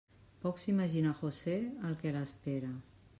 [0.45, 1.55] Poc s'imagina José
[1.91, 2.73] el que l'espera.